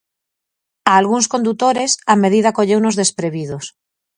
[0.89, 3.65] A algúns condutores, a medida colleunos desprevidos.